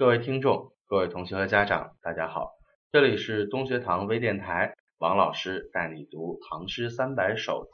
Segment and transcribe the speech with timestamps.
[0.00, 2.52] 各位听众、各位同学和家长，大家好，
[2.90, 7.64] 这里是东学堂微电台，王老师带你读《唐诗三百首》。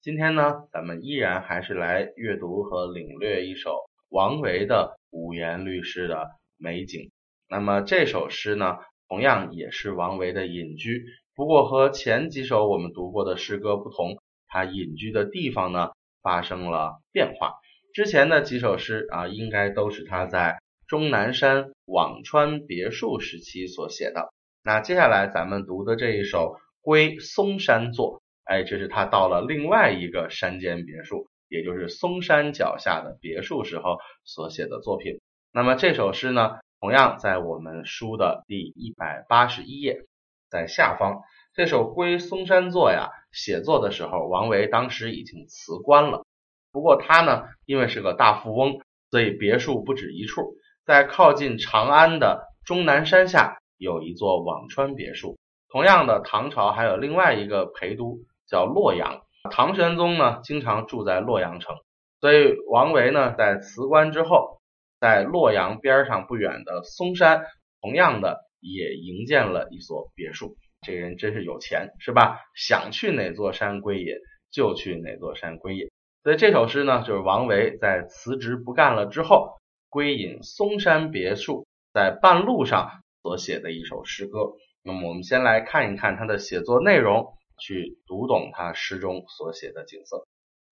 [0.00, 3.76] 今天呢，咱们依然还是来阅读和领略一首
[4.08, 7.10] 王维的五言律诗的美景。
[7.50, 11.04] 那么这首诗呢，同样也是王维的隐居，
[11.34, 14.16] 不过和前几首我们读过的诗歌不同，
[14.48, 15.90] 他隐居的地方呢
[16.22, 17.52] 发生了变化。
[17.92, 24.32] 之前的几首诗啊，应该都是他在终南山辋川别墅时期所写的。
[24.62, 35.20] 那接下来咱们读的这一首《归嵩山作》，哎，这是他到了另外一个山间别墅，也就是嵩山脚下的别墅时候所写的作品。
[35.52, 40.04] 那么这首诗呢，同样在我们书的第一百八十一页，
[40.50, 41.22] 在下方。
[41.54, 46.24] 这首《归嵩山作》呀，写作的时候，王维当时已经辞官了。
[46.72, 50.56] 不过他呢，因为是个大富翁，所以别墅不止一处。
[50.84, 55.38] 在靠近长安的终南山下有一座辋川别墅。
[55.68, 59.22] 同样的，唐朝还有另外一个陪都叫洛阳。
[59.50, 61.76] 唐玄宗呢，经常住在洛阳城，
[62.20, 64.60] 所以王维呢，在辞官之后，
[65.00, 67.44] 在洛阳边上不远的嵩山，
[67.80, 70.56] 同样的也营建了一所别墅。
[70.82, 72.40] 这人真是有钱，是吧？
[72.54, 74.14] 想去哪座山归隐，
[74.52, 75.88] 就去哪座山归隐。
[76.22, 79.60] 所以这首诗呢，就是王维在辞职不干了之后，
[79.94, 84.54] 归隐嵩山别墅，在半路上所写的一首诗歌。
[84.82, 90.26] 那么我们先来看一看他的写作内容，去读懂他诗中所写的景色。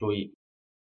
[0.00, 0.34] 注意，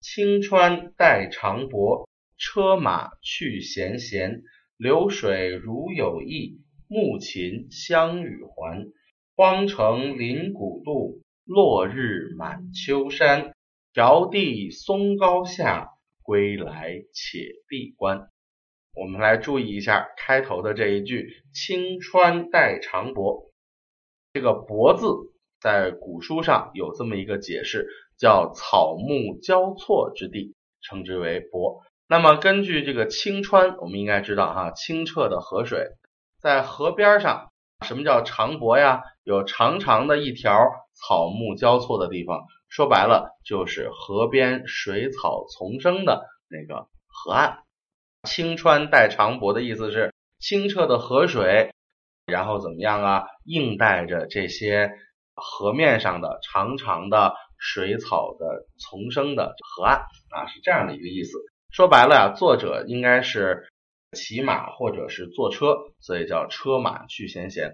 [0.00, 4.42] 青川带长柏，车马去闲闲，
[4.76, 6.58] 流水如有意，
[6.88, 8.90] 暮琴相与还。
[9.36, 13.54] 荒城临古渡，落日满秋山。
[13.94, 15.92] 迢递松高下，
[16.28, 18.28] 归来且闭关。
[18.94, 23.50] 我们来注意一下开头的这一句“青川带长柏”。
[24.34, 25.06] 这个“柏”字
[25.58, 27.88] 在古书上有这么一个解释，
[28.18, 31.80] 叫草木交错之地，称之为柏。
[32.06, 35.86] 那么根据这个青川，我们应该知道哈，清澈的河水
[36.42, 37.50] 在河边上。
[37.86, 39.00] 什么叫长柏呀？
[39.24, 40.52] 有长长的一条
[40.92, 42.44] 草木交错的地方。
[42.68, 47.58] 说白了就是河边水草丛生的那个河岸，
[48.24, 51.72] 青川带长柏的意思是清澈的河水，
[52.26, 53.24] 然后怎么样啊？
[53.44, 54.92] 映带着这些
[55.34, 61.38] 河面上的长长的水草的丛生的河岸啊，是这样的一个意思。
[61.72, 63.66] 说白了呀，作者应该是
[64.12, 67.72] 骑马或者是坐车，所以叫车马去闲闲，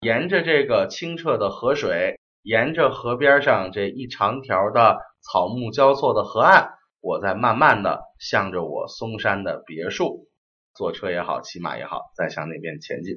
[0.00, 2.18] 沿着这个清澈的河水。
[2.44, 10.28] 沿着河边上这一长条的草木交错的河岸，我在慢慢的向着我嵩山的别墅，
[10.74, 13.14] 坐车也好，骑马也好，再向那边前进。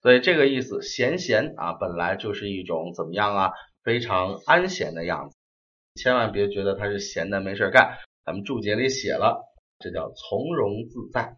[0.00, 3.52] 所以这个意思，闲闲啊，本来就是一种怎么样啊，
[3.84, 5.36] 非常安闲的样子。
[6.00, 9.42] 千万别觉得他是闲的没事干，咱们注解里写了，
[9.78, 11.36] 这叫从容自在。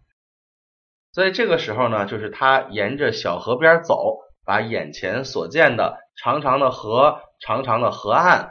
[1.11, 7.19] 所以这个时候呢，就是他沿着小河边走，把眼前所见的长长的河。
[7.45, 8.51] 长长的河岸，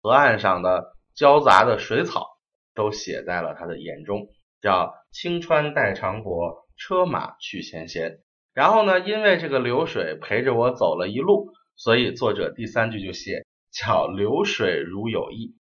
[0.00, 2.38] 河岸上的交杂的水草
[2.72, 4.28] 都写在了他的眼中，
[4.60, 8.20] 叫青川带长柏，车马去闲闲。
[8.54, 15.56] 然后呢，因为这个流水陪着我走了一路，所以作者第三句就写叫流水如有意。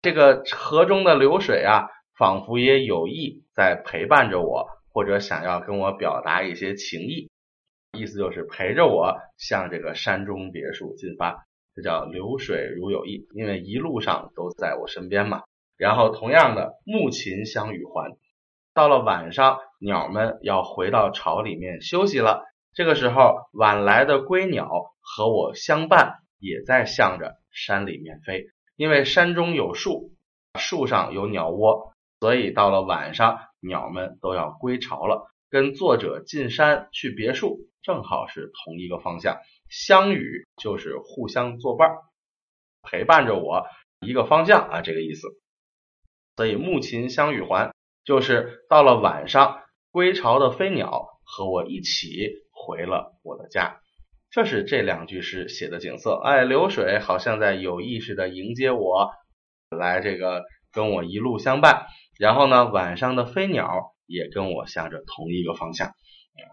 [0.00, 7.30] 这个河中的流水啊，仿佛也有意在陪伴着我，或者想要跟我表达一些情意，
[7.92, 11.44] 意思就是陪着我向这个山中别墅进发。
[11.76, 15.42] 这叫流水如有意，因为一路上都在我身边嘛。
[15.76, 18.16] 然后同样的，暮琴相与还，
[18.72, 22.44] 到了晚上，鸟们要回到巢里面休息了。
[22.72, 24.70] 这个时候，晚来的归鸟
[25.02, 28.46] 和我相伴，也在向着山里面飞。
[28.76, 30.12] 因为山中有树，
[30.58, 35.30] 树上有鸟窝，所以到了晚上，鸟们都要归巢了。
[35.50, 39.36] 跟作者进山去别墅，正好是同一个方向。
[39.68, 41.90] 相与就是互相作伴，
[42.82, 43.66] 陪伴着我
[44.00, 45.28] 一个方向啊，这个意思。
[46.36, 47.72] 所以暮琴相与还，
[48.04, 52.08] 就是到了晚上，归巢的飞鸟和我一起
[52.52, 53.80] 回了我的家。
[54.30, 56.14] 这是这两句诗写的景色。
[56.22, 59.10] 哎，流水好像在有意识的迎接我，
[59.70, 61.86] 来这个跟我一路相伴。
[62.18, 65.92] 然后呢，晚上的飞鸟也跟我向着同一个方向。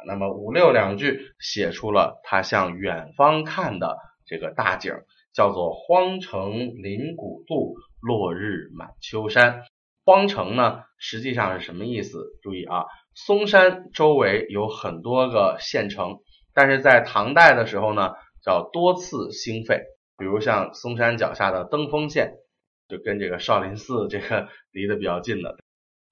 [0.06, 4.94] 那么五六两句写出了他向远方看的这个大景，
[5.33, 9.63] 叫做“荒城临古渡，落日满秋山”。
[10.06, 12.19] 荒城呢，实际上是什么意思？
[12.41, 12.85] 注意啊，
[13.15, 16.19] 嵩山周围有很多个县城，
[16.53, 18.13] 但是在唐代的时候呢，
[18.44, 19.81] 叫多次兴废。
[20.18, 22.33] 比如像嵩山脚下的登封县，
[22.88, 25.57] 就跟这个少林寺这个 离得比较近的，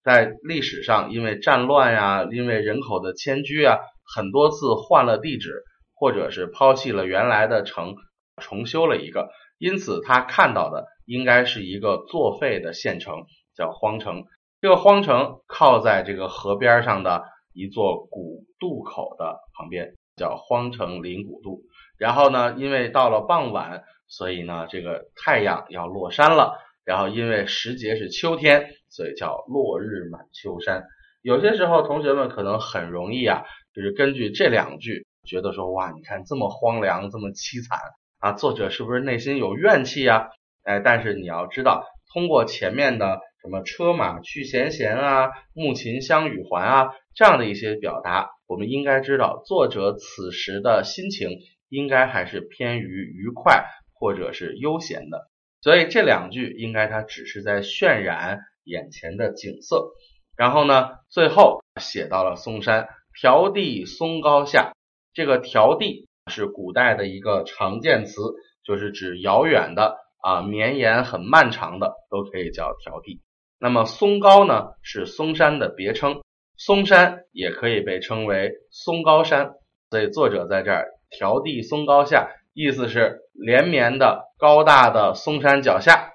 [0.03, 3.77] 在历史上因为战乱呀，因为人口的迁居啊，
[4.15, 5.63] 很多次换了地址，
[5.93, 7.95] 或者是抛弃了原来的城，
[8.37, 13.25] 重修了一个，因此他看到的应该是一个作废的县城，
[13.55, 14.23] 叫荒城。
[14.59, 17.23] 这个荒城靠在这个河边上的
[17.53, 21.61] 一座古渡口的旁边，叫荒城临古渡。
[21.97, 26.57] 然后呢，因为到了傍晚，所以呢，这个太阳要落山了。
[26.83, 30.83] 然后因为时节是秋天，所以叫落日满秋山。
[31.23, 33.43] 有些时候，同学们可能很容易啊，
[33.73, 37.79] 就是根据这两句，觉得说哇，你看这么荒凉，这么凄惨
[38.19, 40.29] 啊，作者是不是内心有怨气呀？
[40.63, 51.39] 哎，但是你要知道，通过前面的什么车马去闲闲啊，木琴相与还啊这样的一些表达，我们应该知道，作者此时的心情。
[51.71, 55.29] 应该还是偏于愉快或者是悠闲的，
[55.61, 59.91] 所以这两句应该它只是在渲染眼前的景色。
[60.37, 62.87] 然后呢，最后写到了嵩山
[63.21, 64.73] 迢递嵩高下，
[65.13, 68.21] 这个迢递是古代的一个常见词，
[68.63, 73.21] 就是指遥远的啊，绵延很漫长的都可以叫迢递。
[73.59, 76.21] 那么嵩高呢，是嵩山的别称，
[76.57, 79.51] 嵩山也可以被称为嵩高山，
[79.89, 80.87] 所以作者在这儿。
[81.19, 86.13] 迢递嵩高下，意思是连绵的高大的嵩山脚下，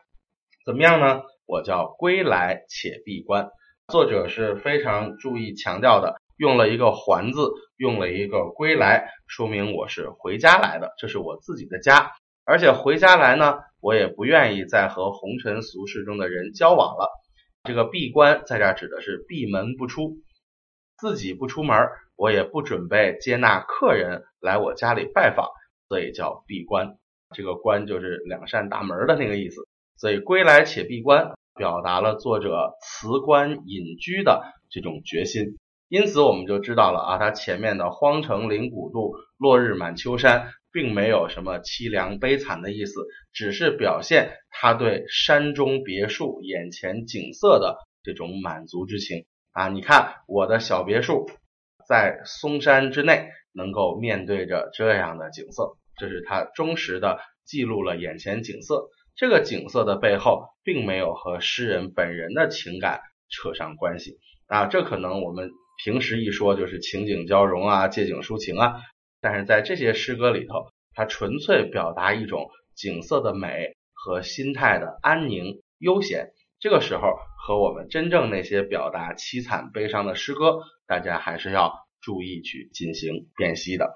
[0.65, 1.21] 怎么样呢？
[1.47, 3.49] 我叫归来且闭关。
[3.89, 12.11] 作者是非常注意强调的，用了一个还字，用了一个归来，说明我是回家来的，这是我自己的家。
[12.45, 17.09] 而且回家来呢，我也不愿意再和红尘俗世中的人交往了。
[17.63, 20.17] 这个闭关在这儿指的是闭门不出，
[20.99, 21.89] 自己不出门。
[22.17, 25.51] 我也不准备接纳客人来我家里拜访，
[25.87, 26.97] 所以叫闭关。
[27.35, 29.69] 这个关就是两扇大门的那个意思。
[29.97, 35.57] 所以归来且闭关，表达了作者辞官隐居的这种决心。
[35.89, 49.69] 因此我们就知道了啊，他前面的荒城临古渡，落日满秋山，并没有什么凄凉悲惨的意思，只是表现他对山中别墅眼前景色的这种满足之情啊。
[49.69, 51.31] 你看我的小别墅。
[51.89, 58.89] 在嵩山之内，能够面对着这样的景色，这是他忠实的记录了眼前景色。
[59.17, 64.67] 这个景色的背后，并没有和诗人本人的情感扯上关系啊。
[64.67, 65.51] 这可能我们
[65.83, 68.75] 平时一说就是情景交融啊，借景抒情啊。
[69.23, 76.33] 但是在这些诗歌里头，它纯粹表达一种景色的美和心态的安宁悠闲。
[76.61, 80.61] 这个时候和我们真正那些表达凄惨悲伤的诗歌。
[80.87, 83.95] 大家还是要注意去进行辨析的。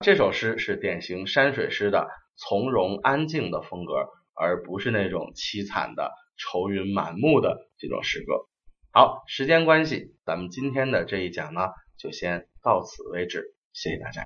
[0.00, 3.94] 这首诗是典型山水诗的从容安静的风格，
[4.36, 8.46] 而不是那种凄惨的愁云满目的这种诗歌。
[8.92, 11.60] 好，时间关系，咱们今天的这一讲呢，
[11.98, 13.54] 就先到此为止。
[13.72, 14.25] 谢谢大家。